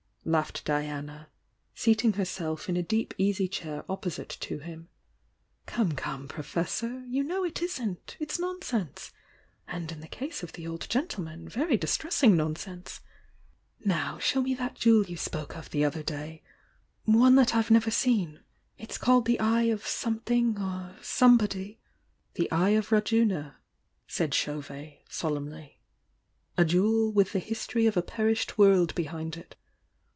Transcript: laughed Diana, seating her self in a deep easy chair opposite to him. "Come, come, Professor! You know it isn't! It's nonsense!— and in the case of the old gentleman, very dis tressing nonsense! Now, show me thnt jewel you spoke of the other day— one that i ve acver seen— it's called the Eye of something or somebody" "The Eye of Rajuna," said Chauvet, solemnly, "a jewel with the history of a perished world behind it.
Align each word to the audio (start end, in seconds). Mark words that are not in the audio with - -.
laughed 0.23 0.63
Diana, 0.65 1.29
seating 1.73 2.13
her 2.13 2.25
self 2.25 2.69
in 2.69 2.77
a 2.77 2.83
deep 2.83 3.11
easy 3.17 3.47
chair 3.47 3.83
opposite 3.89 4.29
to 4.29 4.59
him. 4.59 4.87
"Come, 5.65 5.93
come, 5.93 6.27
Professor! 6.27 7.03
You 7.07 7.23
know 7.23 7.43
it 7.43 7.59
isn't! 7.63 8.17
It's 8.19 8.37
nonsense!— 8.37 9.11
and 9.67 9.91
in 9.91 9.99
the 9.99 10.07
case 10.07 10.43
of 10.43 10.53
the 10.53 10.67
old 10.67 10.87
gentleman, 10.89 11.49
very 11.49 11.75
dis 11.75 11.97
tressing 11.97 12.37
nonsense! 12.37 13.01
Now, 13.83 14.19
show 14.19 14.43
me 14.43 14.55
thnt 14.55 14.75
jewel 14.75 15.05
you 15.07 15.17
spoke 15.17 15.57
of 15.57 15.71
the 15.71 15.83
other 15.83 16.03
day— 16.03 16.43
one 17.03 17.33
that 17.35 17.55
i 17.55 17.61
ve 17.63 17.73
acver 17.73 17.91
seen— 17.91 18.41
it's 18.77 18.99
called 18.99 19.25
the 19.25 19.39
Eye 19.39 19.63
of 19.73 19.87
something 19.87 20.59
or 20.59 20.97
somebody" 21.01 21.79
"The 22.35 22.49
Eye 22.51 22.69
of 22.77 22.91
Rajuna," 22.91 23.55
said 24.07 24.35
Chauvet, 24.35 25.03
solemnly, 25.09 25.79
"a 26.59 26.63
jewel 26.63 27.11
with 27.11 27.31
the 27.31 27.39
history 27.39 27.87
of 27.87 27.97
a 27.97 28.03
perished 28.03 28.59
world 28.59 28.93
behind 28.93 29.35
it. 29.35 29.55